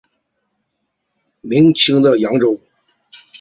[1.41, 2.59] 明清的扬州。